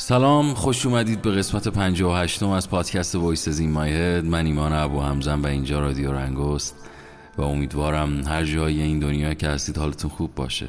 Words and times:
سلام 0.00 0.54
خوش 0.54 0.86
اومدید 0.86 1.22
به 1.22 1.30
قسمت 1.30 1.68
58 1.68 2.42
از 2.42 2.70
پادکست 2.70 3.14
Voice 3.14 3.60
in 3.60 3.70
My 3.70 3.88
Head 3.88 4.24
من 4.24 4.46
ایمان 4.46 4.72
ابو 4.72 5.00
همزن 5.00 5.40
و 5.40 5.46
اینجا 5.46 5.80
رادیو 5.80 6.12
رنگست 6.12 6.76
و 7.38 7.42
امیدوارم 7.42 8.26
هر 8.26 8.44
جایی 8.44 8.82
این 8.82 8.98
دنیا 8.98 9.34
که 9.34 9.48
هستید 9.48 9.78
حالتون 9.78 10.10
خوب 10.10 10.34
باشه. 10.34 10.68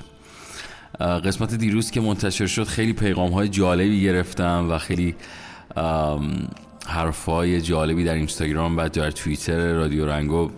قسمت 1.00 1.56
دیروز 1.56 1.92
که 1.92 2.02
منتشر 2.02 2.48
شد 2.48 2.64
خیلی 2.64 2.94
پیغام 2.94 3.32
های 3.32 3.50
جالبی 3.50 4.02
گرفتم 4.02 4.68
و 4.72 4.78
خیلی 4.78 5.16
حرفای 6.88 7.62
جالبی 7.62 8.04
در 8.04 8.14
اینستاگرام 8.14 8.78
و 8.78 8.90
در 8.90 9.12
توییتر 9.12 9.74
رادیو 9.74 10.06
رنگو 10.06 10.50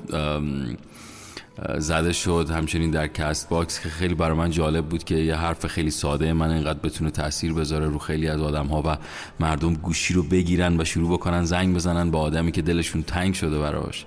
زده 1.77 2.13
شد. 2.13 2.49
همچنین 2.49 2.91
در 2.91 3.07
کست 3.07 3.49
باکس 3.49 3.79
که 3.79 3.89
خیلی 3.89 4.13
برای 4.13 4.38
من 4.38 4.52
جالب 4.52 4.86
بود 4.86 5.04
که 5.04 5.15
یه 5.15 5.36
حرف 5.36 5.66
خیلی 5.66 5.91
ساده 5.91 6.34
من 6.34 6.52
اینقدر 6.52 6.79
بتونه 6.79 7.11
تاثیر 7.11 7.54
بذاره 7.54 7.88
رو 7.88 7.99
خیلی 7.99 8.27
از 8.27 8.41
آدم 8.41 8.67
ها 8.67 8.81
و 8.85 8.98
مردم 9.39 9.73
گوشی 9.73 10.13
رو 10.13 10.23
بگیرن 10.23 10.81
و 10.81 10.85
شروع 10.85 11.13
بکنن 11.13 11.44
زنگ 11.44 11.75
بزنن 11.75 12.11
با 12.11 12.20
آدمی 12.20 12.52
که 12.52 12.61
دلشون 12.61 13.03
تنگ 13.03 13.34
شده 13.34 13.59
براش. 13.59 14.05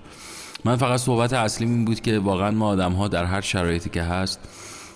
من 0.64 0.76
فقط 0.76 1.00
صحبت 1.00 1.32
اصلی 1.32 1.66
این 1.66 1.84
بود 1.84 2.00
که 2.00 2.18
واقعا 2.18 2.50
ما 2.50 2.66
آدم 2.66 2.92
ها 2.92 3.08
در 3.08 3.24
هر 3.24 3.40
شرایطی 3.40 3.90
که 3.90 4.02
هست 4.02 4.40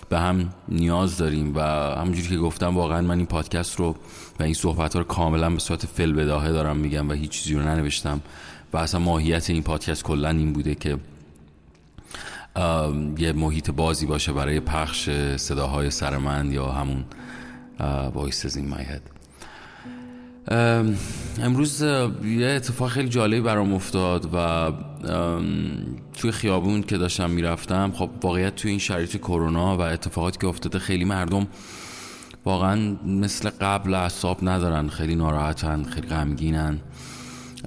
به 0.08 0.18
هم 0.18 0.52
نیاز 0.68 1.16
داریم 1.16 1.56
و 1.56 1.60
همونجوری 1.96 2.28
که 2.28 2.36
گفتم 2.36 2.76
واقعا 2.76 3.00
من 3.00 3.16
این 3.16 3.26
پادکست 3.26 3.76
رو 3.76 3.96
و 4.40 4.42
این 4.42 4.54
صحبت 4.54 4.92
ها 4.92 4.98
رو 4.98 5.06
کاملا 5.06 5.50
به 5.50 5.58
صورت 5.58 5.86
فل 5.86 6.12
بداهه 6.12 6.52
دارم 6.52 6.76
میگم 6.76 7.08
و 7.08 7.12
هیچ 7.12 7.30
چیزی 7.30 7.54
رو 7.54 7.62
ننوشتم. 7.62 8.20
و 8.72 8.76
اصلا 8.76 9.00
ماهیت 9.00 9.50
این 9.50 9.62
پادکست 9.62 10.02
کلا 10.02 10.28
این 10.28 10.52
بوده 10.52 10.74
که 10.74 10.98
یه 13.18 13.32
محیط 13.32 13.70
بازی 13.70 14.06
باشه 14.06 14.32
برای 14.32 14.60
پخش 14.60 15.10
صداهای 15.36 15.90
سرمند 15.90 16.52
یا 16.52 16.66
همون 16.66 17.04
وایسز 18.14 18.56
این 18.56 18.68
مایهد 18.68 19.02
امروز 21.42 21.82
یه 22.24 22.46
اتفاق 22.46 22.88
خیلی 22.88 23.08
جالبی 23.08 23.40
برام 23.40 23.74
افتاد 23.74 24.28
و 24.34 24.72
توی 26.18 26.30
خیابون 26.30 26.82
که 26.82 26.98
داشتم 26.98 27.30
می‌رفتم 27.30 27.92
خب 27.92 28.10
واقعیت 28.22 28.54
توی 28.54 28.70
این 28.70 28.80
شرایط 28.80 29.16
کرونا 29.16 29.76
و 29.76 29.80
اتفاقاتی 29.80 30.38
که 30.38 30.46
افتاده 30.46 30.78
خیلی 30.78 31.04
مردم 31.04 31.46
واقعا 32.44 32.96
مثل 33.06 33.50
قبل 33.60 33.94
اعصاب 33.94 34.38
ندارن 34.42 34.88
خیلی 34.88 35.14
ناراحتن 35.14 35.82
خیلی 35.82 36.06
غمگینن. 36.06 36.80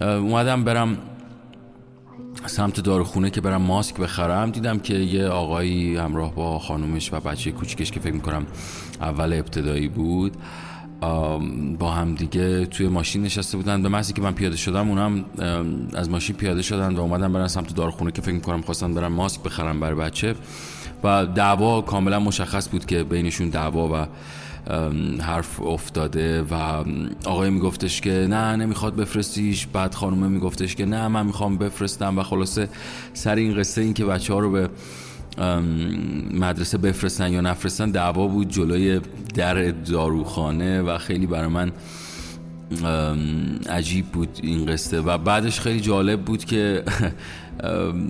اومدم 0.02 0.64
برم 0.64 0.98
سمت 2.46 2.80
داروخونه 2.80 3.30
که 3.30 3.42
برم 3.42 3.62
ماسک 3.62 3.96
بخرم 3.96 4.52
دیدم 4.52 4.80
که 4.80 4.94
یه 4.94 5.28
آقایی 5.28 5.98
همراه 5.98 6.36
با 6.36 6.60
خانومش 6.60 7.14
و 7.14 7.20
بچه 7.20 7.52
کوچکش 7.52 7.92
که 7.92 8.00
فکر 8.00 8.14
می‌کنم 8.14 8.46
اول 9.02 9.34
ابتدایی 9.34 9.88
بود 9.88 10.38
با 11.80 11.92
هم 11.92 12.16
دیگه 12.16 12.66
توی 12.66 12.88
ماشین 12.88 13.22
نشسته 13.22 13.58
بودن. 13.58 13.82
به 13.82 13.90
محضی 13.90 14.14
که 14.14 14.22
من 14.22 14.34
پیاده 14.34 14.58
شدم 14.58 14.90
اونم 14.90 15.26
از 15.94 16.10
ماشین 16.10 16.36
پیاده 16.36 16.62
شدن 16.62 16.96
و 16.96 17.00
اومدن 17.00 17.34
برن 17.34 17.48
سمت 17.48 17.76
داروخونه 17.76 18.12
که 18.12 18.22
فکر 18.22 18.34
می‌کنم 18.34 18.62
خواستن 18.62 18.94
برن 18.94 19.08
ماسک 19.08 19.44
بخرم 19.44 19.80
برای 19.80 19.96
بچه. 19.96 20.36
و 21.04 21.26
دعوا 21.26 21.82
کاملا 21.82 22.20
مشخص 22.20 22.70
بود 22.70 22.86
که 22.86 23.04
بینشون 23.04 23.50
دعوا 23.50 23.88
و 23.88 24.08
حرف 25.22 25.62
افتاده 25.62 26.42
و 26.42 26.84
آقای 27.26 27.50
میگفتش 27.50 28.02
که 28.02 28.12
نه 28.12 28.56
نمی‌خواد 28.56 28.96
بفرستیش. 28.96 29.68
بعد 29.68 29.94
خانومه 29.94 30.28
میگفتش 30.28 30.76
که 30.76 30.86
نه 30.86 31.08
من 31.08 31.26
می‌خوام 31.26 31.58
بفرستم. 31.58 32.18
و 32.18 32.24
خلاصه 32.24 32.70
سر 33.14 33.36
این 33.36 33.58
قصه 33.58 33.82
این 33.82 33.94
که 33.94 34.06
بچه 34.06 34.34
ها 34.34 34.40
رو 34.40 34.52
به 34.52 34.70
مدرسه 36.34 36.78
بفرستن 36.78 37.32
یا 37.32 37.42
نفرستن 37.42 37.92
دعوا 37.92 38.28
بود 38.28 38.50
جلوی 38.50 39.02
در 39.34 39.72
داروخانه 39.72 40.82
و 40.82 40.98
خیلی 40.98 41.26
برای 41.26 41.48
من 41.48 41.72
عجیب 43.70 44.06
بود 44.06 44.30
این 44.44 44.66
قصه. 44.66 45.02
و 45.02 45.18
بعدش 45.18 45.60
خیلی 45.60 45.80
جالب 45.80 46.22
بود 46.22 46.46
که 46.46 46.84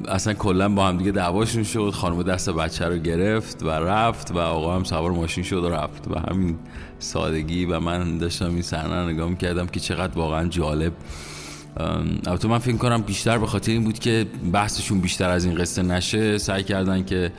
اصلا 0.08 0.34
کلا 0.34 0.70
با 0.70 0.88
هم 0.88 0.98
دیگه 0.98 1.12
دعواشون 1.12 1.64
شد. 1.64 1.90
خانم 1.90 2.24
دست 2.24 2.50
بچه 2.50 2.86
رو 2.86 2.98
گرفت 2.98 3.64
و 3.64 3.70
رفت 3.70 4.32
و 4.32 4.38
آقا 4.38 4.76
هم 4.76 4.84
سوار 4.84 5.12
ماشین 5.12 5.44
شد 5.44 5.64
و 5.64 5.70
رفت. 5.70 6.08
و 6.08 6.32
همین 6.32 6.56
سادگی 7.00 7.66
و 7.66 7.80
من 7.80 8.18
داشتم 8.18 8.50
این 8.50 8.62
صحنه 8.62 9.14
نگاه 9.14 9.30
می‌کردم 9.30 9.68
که 9.68 9.80
چقدر 9.80 10.18
واقعا 10.18 10.48
جالب. 10.48 10.94
البته 12.28 12.48
من 12.48 12.58
فکر 12.58 12.78
کنم 12.78 13.02
بیشتر 13.02 13.38
به 13.38 13.48
خاطر 13.48 13.72
این 13.72 13.84
بود 13.84 14.00
که 14.00 14.26
بحثشون 14.54 15.00
بیشتر 15.00 15.30
از 15.30 15.46
این 15.46 15.56
قصه 15.56 15.82
نشه. 15.82 16.38
سعی 16.38 16.64
کردن 16.64 17.04
که 17.04 17.32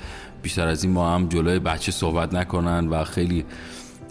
بیشتر 0.42 0.66
از 0.66 0.84
این 0.84 0.92
ما 0.92 1.14
هم 1.14 1.28
جلوی 1.28 1.58
بچه 1.58 1.92
صحبت 1.92 2.34
نکنن 2.34 2.88
و 2.88 3.04
خیلی 3.04 3.44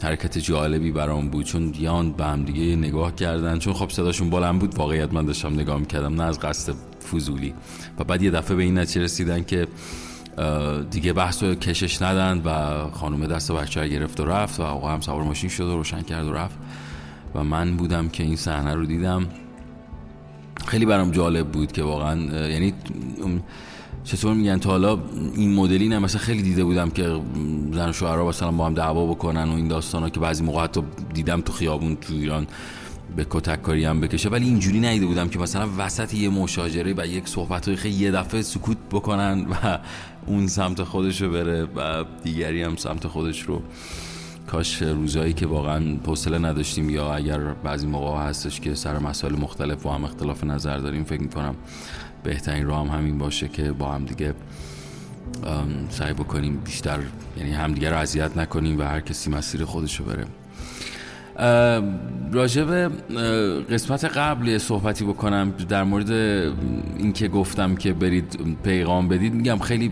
حرکت 0.01 0.38
جالبی 0.38 0.91
برام 0.91 1.29
بود. 1.29 1.45
چون 1.45 1.69
دیان 1.69 2.11
به 2.11 2.25
هم 2.25 2.44
دیگه 2.44 2.75
نگاه 2.75 3.16
کردن. 3.16 3.59
چون 3.59 3.73
خب 3.73 3.90
صداشون 3.90 4.29
بلند 4.29 4.59
بود 4.59 4.78
واقعیت 4.78 5.13
من 5.13 5.25
داشتم 5.25 5.53
نگاه 5.53 5.79
می‌کردم 5.79 6.13
نه 6.13 6.23
از 6.23 6.40
قصد 6.40 6.73
فضولی. 7.01 7.53
و 8.00 8.03
بعد 8.03 8.22
یه 8.22 8.31
دفعه 8.31 8.57
به 8.57 8.63
این 8.63 8.78
نتیجه 8.78 9.01
رسیدن 9.01 9.44
که 9.44 9.67
دیگه 10.91 11.13
بحث 11.13 11.44
رو 11.44 11.56
کشش 11.56 12.01
ندن 12.01 12.41
و 12.45 12.89
خانم 12.91 13.28
دست 13.28 13.51
بچه 13.51 13.88
گرفت 13.88 14.19
و 14.19 14.25
رفت 14.25 14.59
و 14.59 14.63
آقا 14.63 14.89
هم 14.89 15.01
سوار 15.01 15.23
ماشین 15.23 15.50
شد 15.50 15.63
و 15.63 15.78
روشن 15.78 16.01
کرد 16.01 16.28
و 16.28 16.34
رفت. 16.34 16.56
و 17.35 17.44
من 17.44 17.78
بودم 17.78 18.09
که 18.09 18.23
این 18.23 18.35
صحنه 18.35 18.73
رو 18.73 18.85
دیدم. 18.85 19.28
خیلی 20.67 20.85
برام 20.85 21.11
جالب 21.11 21.47
بود 21.47 21.72
که 21.72 21.84
واقعا 21.84 22.47
یعنی 22.47 22.73
چطور 24.03 24.34
میگن 24.34 24.57
تا 24.57 24.69
حالا 24.69 25.00
این 25.35 25.56
مدلی 25.56 25.88
نه 25.88 26.00
مثلا 26.00 26.22
خیلی 26.22 26.41
دیده 26.41 26.63
بودم 26.63 26.90
که 26.90 27.22
زن 27.73 27.90
و 27.90 27.94
شوهرها 27.94 28.28
مثلا 28.28 28.51
با 28.51 28.66
هم 28.66 28.73
دعوا 28.73 29.06
بکنن 29.06 29.50
و 29.50 29.56
این 29.56 29.67
داستانا 29.67 30.09
که 30.09 30.19
بعضی 30.19 30.44
موقع 30.44 30.63
حتی 30.63 30.84
دیدم 31.13 31.41
تو 31.41 31.53
خیابون 31.53 31.95
تو 31.95 32.13
ایران. 32.13 32.47
به 33.16 33.25
کتک 33.29 33.61
کاری 33.61 33.85
هم 33.85 34.01
بکشه. 34.01 34.29
ولی 34.29 34.45
اینجوری 34.45 34.79
ندیده 34.79 35.05
بودم 35.05 35.29
که 35.29 35.39
مثلا 35.39 35.69
وسط 35.77 36.13
یه 36.13 36.29
مشاجره 36.29 36.94
و 36.97 37.07
یک 37.07 37.27
صحبت 37.27 37.75
خیلی 37.75 37.95
یه 37.95 38.11
دفعه 38.11 38.41
سکوت 38.41 38.77
بکنن 38.91 39.45
و 39.49 39.79
اون 40.25 40.47
سمت 40.47 40.83
خودش 40.83 41.22
رو 41.22 41.31
بره 41.31 41.63
و 41.63 42.03
دیگری 42.23 42.63
هم 42.63 42.75
سمت 42.75 43.07
خودش 43.07 43.41
رو. 43.41 43.61
کاش 44.47 44.81
روزایی 44.81 45.33
که 45.33 45.47
واقعا 45.47 45.97
حوصله 46.05 46.38
نداشتیم 46.38 46.89
یا 46.89 47.13
اگر 47.13 47.39
بعضی 47.39 47.88
موقع 47.88 48.23
هستش 48.23 48.59
که 48.59 48.75
سر 48.75 48.99
مسائل 48.99 49.35
مختلف 49.35 49.85
و 49.85 49.89
هم 49.89 50.03
اختلاف 50.03 50.43
نظر 50.43 50.78
داریم 50.78 51.03
فکر 51.03 51.22
می‌کنم 51.22 51.55
بهترین 52.23 52.67
راه 52.67 52.88
هم 52.88 52.97
همین 52.97 53.17
باشه 53.17 53.47
که 53.47 53.72
با 53.72 53.91
هم 53.91 54.05
دیگه 54.05 54.33
سعی 55.89 56.13
بکنیم 56.13 56.57
بیشتر 56.66 56.99
یعنی 57.38 57.51
همدیگه 57.51 57.89
رو 57.89 57.97
اذیت 57.97 58.38
نکنیم 58.38 58.79
و 58.79 58.83
هر 58.83 58.99
کسی 58.99 59.29
مسیر 59.29 59.66
خودش 59.66 59.99
رو 59.99 60.05
بره. 60.05 60.25
راجب 62.31 62.91
قسمت 63.69 64.06
قبل 64.06 64.57
صحبتی 64.57 65.06
بکنم 65.06 65.53
در 65.69 65.84
مورد 65.84 66.12
اینکه 66.97 67.28
گفتم 67.28 67.75
که 67.75 67.94
برید 67.94 68.40
پیغام 68.63 69.07
بدید 69.07 69.34
میگم 69.34 69.59
خیلی 69.59 69.91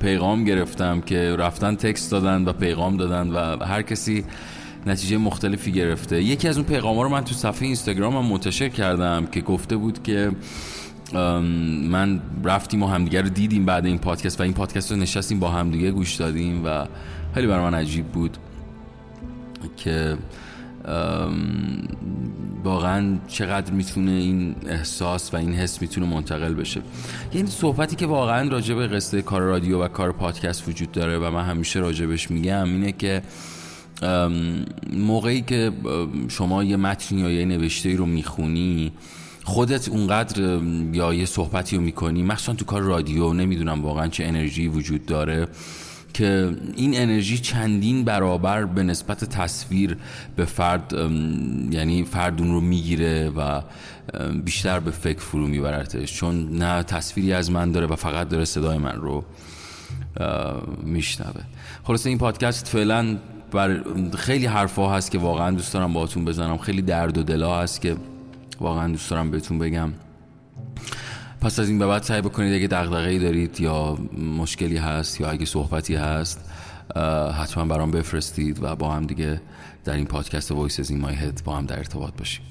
پیغام 0.00 0.44
گرفتم 0.44 1.00
که 1.00 1.36
رفتن 1.38 1.74
تکست 1.74 2.10
دادن 2.10 2.44
و 2.44 2.52
پیغام 2.52 2.96
دادن 2.96 3.30
و 3.30 3.64
هر 3.64 3.82
کسی 3.82 4.24
نتیجه 4.86 5.16
مختلفی 5.16 5.72
گرفته. 5.72 6.22
یکی 6.22 6.48
از 6.48 6.56
اون 6.56 6.66
پیغام 6.66 6.96
ها 6.96 7.02
رو 7.02 7.08
من 7.08 7.24
تو 7.24 7.34
صفحه 7.34 7.66
اینستاگرام 7.66 8.16
هم 8.16 8.26
منتشر 8.26 8.68
کردم 8.68 9.26
که 9.26 9.40
گفته 9.40 9.76
بود 9.76 10.02
که 10.02 10.30
من 11.90 12.20
رفتیم 12.44 12.82
و 12.82 12.86
همدیگه 12.86 13.22
رو 13.22 13.28
دیدیم 13.28 13.64
بعد 13.64 13.86
این 13.86 13.98
پادکست 13.98 14.40
و 14.40 14.42
این 14.42 14.52
پادکست 14.52 14.92
رو 14.92 14.98
نشستیم 14.98 15.40
با 15.40 15.48
همدیگه 15.48 15.90
گوش 15.90 16.14
دادیم 16.14 16.64
و 16.64 16.86
خیلی 17.34 17.46
برای 17.46 17.62
من 17.62 17.74
عجیب 17.74 18.06
بود 18.06 18.36
که 19.76 20.16
واقعا 22.64 23.18
چقدر 23.28 23.72
می‌تونه 23.72 24.10
این 24.10 24.54
احساس 24.66 25.34
و 25.34 25.36
این 25.36 25.54
حس 25.54 25.82
می‌تونه 25.82 26.06
منتقل 26.06 26.54
بشه. 26.54 26.82
یعنی 27.34 27.50
صحبتی 27.50 27.96
که 27.96 28.06
واقعا 28.06 28.48
راجع 28.48 28.74
به 28.74 28.86
قصه 28.86 29.22
کار 29.22 29.40
رادیو 29.40 29.82
و 29.82 29.88
کار 29.88 30.12
پادکست 30.12 30.68
وجود 30.68 30.92
داره 30.92 31.18
و 31.18 31.30
من 31.30 31.44
همیشه 31.44 31.80
راجبش 31.80 32.30
میگم 32.30 32.64
اینه 32.64 32.92
که 32.92 33.22
موقعی 34.92 35.42
که 35.42 35.72
شما 36.28 36.64
یه 36.64 36.76
متنی 36.76 37.20
یا 37.20 37.30
یه 37.30 37.44
نوشته 37.44 37.96
رو 37.96 38.06
می‌خونی 38.06 38.92
خودت 39.44 39.88
اونقدر 39.88 40.60
یا 40.92 41.14
یه 41.14 41.24
صحبتی 41.24 41.76
رو 41.76 41.82
می‌کنی 41.82 42.22
مخصوصا 42.22 42.54
تو 42.54 42.64
کار 42.64 42.82
رادیو 42.82 43.32
نمی‌دونم 43.32 43.82
واقعا 43.82 44.08
چه 44.08 44.24
انرژی 44.24 44.68
وجود 44.68 45.06
داره. 45.06 45.46
که 46.14 46.56
این 46.76 47.00
انرژی 47.00 47.38
چندین 47.38 48.04
برابر 48.04 48.64
به 48.64 48.82
نسبت 48.82 49.24
تصویر 49.24 49.96
به 50.36 50.44
فرد 50.44 50.92
یعنی 51.70 52.04
فرد 52.04 52.40
اون 52.40 52.52
رو 52.52 52.60
می‌گیره 52.60 53.30
و 53.30 53.62
بیشتر 54.44 54.80
به 54.80 54.90
فکر 54.90 55.20
فرو 55.20 55.46
میبرتش 55.46 56.14
چون 56.16 56.58
نه 56.58 56.82
تصویری 56.82 57.32
از 57.32 57.50
من 57.50 57.72
داره 57.72 57.86
و 57.86 57.96
فقط 57.96 58.28
داره 58.28 58.44
صدای 58.44 58.78
من 58.78 58.96
رو 58.96 59.24
میشنوه. 60.82 61.42
خلاصه 61.84 62.08
این 62.08 62.18
پادکست 62.18 62.68
فعلا 62.68 63.16
بر 63.52 63.82
خیلی 64.16 64.46
حرفا 64.46 64.96
هست 64.96 65.10
که 65.10 65.18
واقعا 65.18 65.50
دوست 65.50 65.74
دارم 65.74 65.92
باهاتون 65.92 66.24
بزنم. 66.24 66.58
خیلی 66.58 66.82
درد 66.82 67.18
و 67.18 67.22
دلا 67.22 67.60
هست 67.60 67.80
که 67.80 67.96
واقعا 68.60 68.88
دوست 68.88 69.10
دارم 69.10 69.30
بهتون 69.30 69.58
بگم. 69.58 69.92
پس 71.42 71.58
از 71.58 71.68
این 71.68 71.78
به 71.78 71.86
بعد 71.86 72.02
سعی 72.02 72.20
بکنید 72.20 72.54
اگه 72.54 72.66
دغدغه‌ای 72.66 73.18
دارید 73.18 73.60
یا 73.60 73.98
مشکلی 74.38 74.76
هست 74.76 75.20
یا 75.20 75.30
اگه 75.30 75.44
صحبتی 75.44 75.94
هست 75.94 76.50
حتما 77.40 77.64
برام 77.64 77.90
بفرستید 77.90 78.62
و 78.62 78.76
با 78.76 78.92
هم 78.92 79.06
دیگه 79.06 79.40
در 79.84 79.94
این 79.94 80.04
پادکست 80.04 80.52
وایسز 80.52 80.90
این 80.90 81.00
مای 81.00 81.14
هد 81.14 81.42
با 81.44 81.56
هم 81.56 81.66
در 81.66 81.78
ارتباط 81.78 82.12
باشیم. 82.18 82.44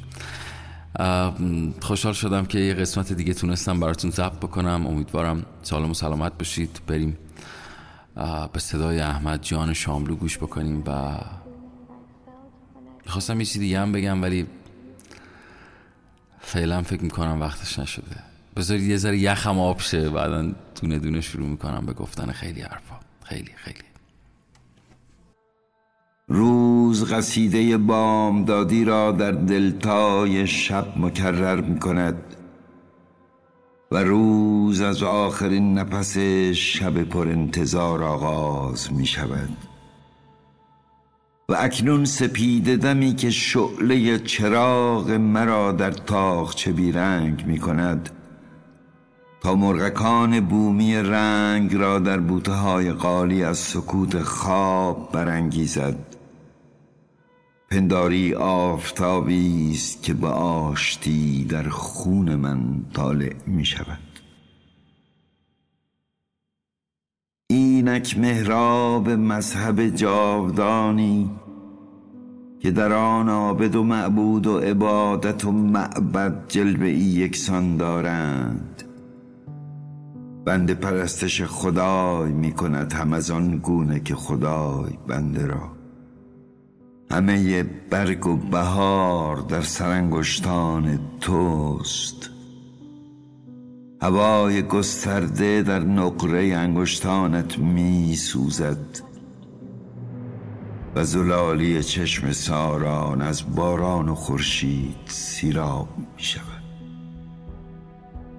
خوشحال 1.82 2.14
شدم 2.14 2.46
که 2.46 2.60
یه 2.60 2.74
قسمت 2.74 3.14
دیگه 3.14 3.34
تونستم 3.34 3.80
براتون 3.80 4.12
ضبط 4.12 4.38
بکنم. 4.38 4.88
امیدوارم 4.88 5.46
سالم 5.62 5.92
و 5.92 5.94
سلامت 5.94 6.38
باشید 6.38 6.82
بریم 6.88 7.18
به 8.54 8.60
صدای 8.60 9.00
احمد 9.00 9.44
جان 9.44 9.74
شاملو 9.74 10.16
گوش 10.16 10.38
بکنیم 10.38 10.84
و 10.88 11.18
خواستم 13.06 13.40
یه 13.40 13.46
چیزی 13.46 13.60
دیگه 13.60 13.80
هم 13.80 13.92
بگم 13.92 14.22
ولی 14.22 14.48
فعلا 16.40 16.82
فکر 16.82 17.04
می‌کنم 17.04 17.42
وقتش 17.42 17.80
نشده. 17.80 18.31
بذارید 18.56 18.84
یه 18.84 18.98
ذره 18.98 19.18
یخم 19.18 19.60
آب 19.60 19.80
شه 19.80 20.10
بعدا 20.10 20.52
دونه 20.82 21.00
دونه 21.00 21.22
شروع 21.22 21.48
می‌کنم 21.48 21.86
به 21.86 21.94
گفتن 21.94 22.32
خیلی 22.32 22.62
حرفا. 22.62 22.96
خیلی 23.24 23.52
خیلی. 23.56 23.92
روز 26.28 27.12
قصیده 27.12 27.78
بامدادی 27.78 28.86
را 28.86 29.12
در 29.12 29.32
دلتای 29.32 30.48
شب 30.48 30.98
مکرر 30.98 31.62
می 31.62 31.80
کند 31.80 32.24
و 33.92 33.98
روز 33.98 34.82
از 34.82 35.04
آخرین 35.04 35.78
نفس 35.78 36.18
شب 36.54 37.04
پر 37.04 37.28
انتظار 37.28 38.04
آغاز 38.04 38.94
می 38.94 39.06
شود 39.06 39.58
و 41.50 41.56
اکنون 41.60 42.06
سپید 42.06 42.76
دمی 42.76 43.16
که 43.16 43.30
شعله 43.30 44.20
چراغ 44.20 45.12
مرا 45.12 45.72
در 45.72 45.92
تاخچه 45.92 46.72
بیرنگ 46.72 47.46
می 47.46 47.60
کند 47.60 48.10
تا 49.42 49.56
مرغکان 49.56 50.40
بومی 50.40 50.96
رنگ 50.96 51.76
را 51.76 52.00
در 52.00 52.20
بوته 52.20 52.52
های 52.52 52.92
قالی 52.92 53.44
از 53.44 53.58
سکوت 53.58 54.22
خواب 54.22 55.12
برانگیزد. 55.12 56.12
پنداری 57.72 58.34
آفتابی 58.34 59.72
است 59.72 60.04
که 60.04 60.14
به 60.14 60.28
آشتی 60.28 61.44
در 61.44 61.70
خون 61.70 62.36
من 62.36 62.86
طالع 62.94 63.34
می 63.48 63.66
شود 63.66 64.00
اینک 67.50 68.18
محراب 68.18 69.10
مذهب 69.10 69.88
جاودانی 69.88 71.32
که 72.60 72.72
در 72.72 72.94
آن 72.94 73.30
عابد 73.30 73.76
و 73.76 73.84
معبود 73.84 74.48
و 74.48 74.60
عبادت 74.60 75.46
و 75.46 75.52
معبد 75.52 76.48
جلوه 76.48 76.88
ای 76.88 76.94
یکسان 76.94 77.78
دارند. 77.78 78.91
بنده 80.46 80.74
پرستش 80.74 81.42
خدای 81.42 82.32
می 82.32 82.52
کند 82.52 82.94
هم 82.94 83.14
از 83.14 83.32
آن 83.32 83.58
گونه 83.58 84.00
که 84.00 84.16
خدای 84.16 84.98
بنده 85.08 85.46
را. 85.46 85.72
همه 87.12 87.64
برگ 87.64 88.28
و 88.28 88.38
بهار 88.38 89.38
در 89.38 89.62
سرانگشتان 89.62 91.00
توست. 91.20 92.30
هوای 94.02 94.62
گسترده 94.62 95.62
در 95.62 95.80
نقره 95.80 96.56
انگشتانت 96.56 97.60
می 97.60 98.16
سوزد 98.16 99.00
و 100.96 101.04
زلالی 101.04 101.84
چشم 101.84 102.32
ساران 102.32 103.22
از 103.22 103.56
باران 103.56 104.10
و 104.10 104.16
خورشید 104.16 104.98
سیراب 105.06 105.88
می 105.98 106.24
شود 106.24 106.61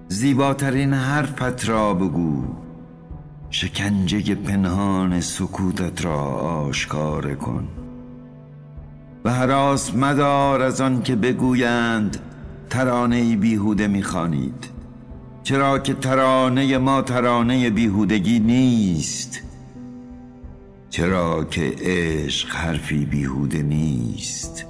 زیباترین 0.07 0.93
حرفت 0.93 1.69
را 1.69 1.93
بگو. 1.93 2.43
شکنجه 3.49 4.35
پنهان 4.35 5.21
سکوتت 5.21 6.05
را 6.05 6.19
آشکار 6.35 7.35
کن. 7.35 7.67
و 9.25 9.33
حراس 9.33 9.95
مدار 9.95 10.61
از 10.61 10.81
آن 10.81 11.01
که 11.01 11.15
بگویند 11.15 12.17
ترانه 12.69 13.35
بیهوده 13.35 13.87
می‌خوانید. 13.87 14.69
چرا 15.43 15.79
که 15.79 15.93
ترانه 15.93 16.77
ما 16.77 17.01
ترانه 17.01 17.69
بیهودگی 17.69 18.39
نیست. 18.39 19.41
چرا 20.89 21.43
که 21.43 21.75
عشق 21.81 22.49
حرفی 22.55 23.05
بیهوده 23.05 23.61
نیست. 23.61 24.65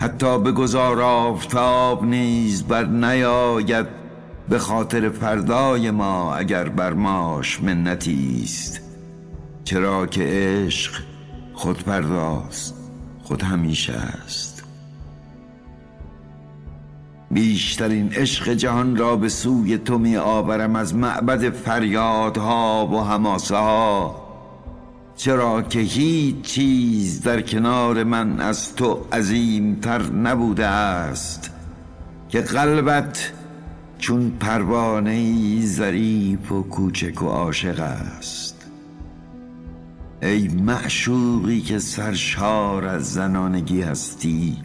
حتی 0.00 0.38
بگذار 0.38 1.00
آفتاب 1.00 2.04
نیز 2.04 2.62
بر 2.62 2.84
نیاید 2.84 4.05
به 4.48 4.58
خاطر 4.58 5.08
فردای 5.08 5.90
ما 5.90 6.34
اگر 6.34 6.68
بر 6.68 6.92
ماش 6.92 7.62
منتی 7.62 8.40
است. 8.44 8.80
چرا 9.64 10.06
که 10.06 10.22
عشق 10.22 11.02
خود 11.54 11.82
پرداست 11.82 12.74
خود 13.22 13.42
همیشه 13.42 13.92
است. 13.92 14.64
بیشترین 17.30 18.12
عشق 18.12 18.52
جهان 18.52 18.96
را 18.96 19.16
به 19.16 19.28
سوی 19.28 19.78
تو 19.78 19.98
می 19.98 20.16
آورم 20.16 20.76
از 20.76 20.94
معبد 20.94 21.50
فریادها 21.50 22.88
و 22.92 23.00
هماسه 23.00 23.56
ها 23.56 24.26
چرا 25.16 25.62
که 25.62 25.80
هیچ 25.80 26.40
چیز 26.42 27.22
در 27.22 27.40
کنار 27.40 28.04
من 28.04 28.40
از 28.40 28.74
تو 28.74 29.06
عظیمتر 29.12 30.02
نبوده 30.02 30.66
است. 30.66 31.50
که 32.28 32.40
قلبت 32.40 33.32
چون 33.98 34.30
پروانه 34.30 35.66
ظریف 35.66 36.52
و 36.52 36.62
کوچک 36.62 37.22
و 37.22 37.26
عاشق 37.26 37.80
است. 37.80 38.66
ای 40.22 40.48
معشوقی 40.48 41.60
که 41.60 41.78
سرشار 41.78 42.84
از 42.84 43.12
زنانگی 43.12 43.82
هستی 43.82 44.56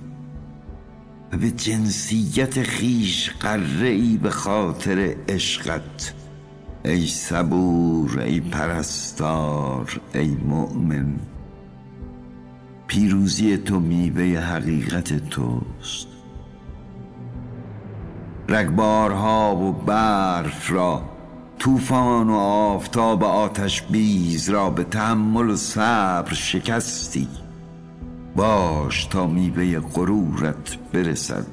و 1.33 1.37
به 1.37 1.51
جنسیت 1.51 2.63
خیش 2.63 3.29
قره 3.39 3.87
ای 3.87 4.17
به 4.17 4.29
خاطر 4.29 5.15
عشقت 5.29 6.13
ای 6.85 7.07
صبور 7.07 8.19
ای 8.19 8.39
پرستار 8.39 10.01
ای 10.13 10.27
مؤمن. 10.27 11.15
پیروزی 12.87 13.57
تو 13.57 13.79
میوه 13.79 14.39
حقیقت 14.39 15.29
توست. 15.29 16.07
رگبارها 18.51 19.55
و 19.55 19.71
برف 19.71 20.71
را 20.71 21.01
طوفان 21.59 22.29
و 22.29 22.35
آفتاب 22.35 23.23
آتش 23.23 23.81
بیز 23.81 24.49
را 24.49 24.69
به 24.69 24.83
تحمل 24.83 25.49
و 25.49 25.55
صبر 25.55 26.33
شکستی. 26.33 27.27
باش 28.35 29.05
تا 29.05 29.27
میوه 29.27 29.79
غرورت 29.79 30.77
برسد. 30.93 31.45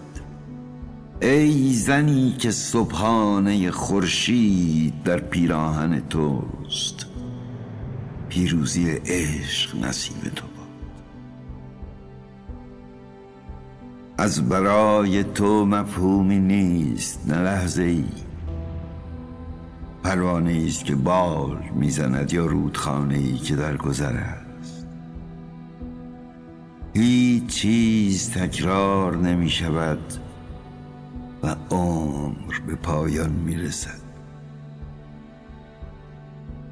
ای 1.22 1.72
زنی 1.72 2.36
که 2.38 2.50
صبحانه 2.50 3.70
خورشید 3.70 5.02
در 5.02 5.20
پیراهن 5.20 6.00
توست 6.00 7.06
پیروزی 8.28 8.90
عشق 8.90 9.84
نصیب 9.84 10.34
تو 10.34 10.57
از 14.20 14.48
برای 14.48 15.24
تو 15.24 15.66
مفهومی 15.66 16.38
نیست 16.38 17.20
نه 17.28 17.42
لحظه 17.42 17.82
ای. 17.82 18.04
پروانه 20.02 20.64
است 20.66 20.84
که 20.84 20.94
بال 20.94 21.58
می‌زند 21.74 22.32
یا 22.32 22.46
رودخانه 22.46 23.14
ای 23.14 23.38
که 23.38 23.56
در 23.56 23.76
گذر 23.76 24.12
است. 24.12 24.86
هیچ 26.94 27.46
چیز 27.46 28.30
تکرار 28.30 29.16
نمی 29.16 29.50
شود 29.50 30.12
و 31.42 31.56
عمر 31.70 32.60
به 32.66 32.74
پایان 32.74 33.30
می 33.30 33.56
رسد 33.56 34.00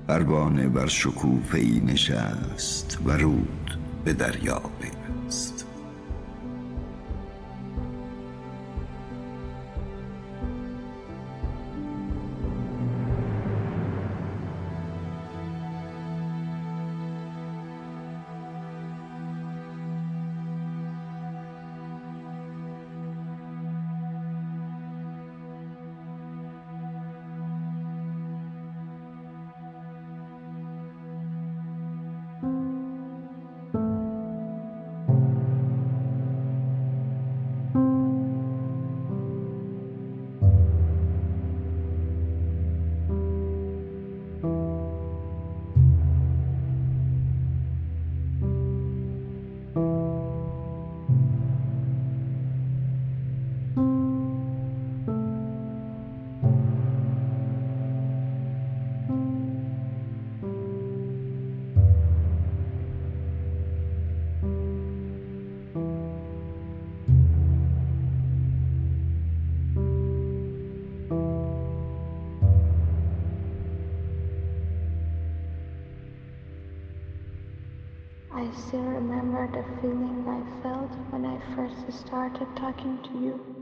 پروانه 0.08 0.68
بر 0.68 0.86
شکوفه 0.86 1.58
ای 1.58 1.80
نشست 1.80 2.98
و 3.04 3.10
رود 3.10 3.78
به 4.04 4.12
دریا 4.12 4.62
پیوست. 4.80 5.55
Still 78.56 78.80
remember 78.80 79.46
the 79.48 79.62
feeling 79.80 80.24
I 80.26 80.62
felt 80.62 80.90
when 81.10 81.26
I 81.26 81.38
first 81.54 81.92
started 81.92 82.48
talking 82.56 82.98
to 83.12 83.18
you. 83.18 83.55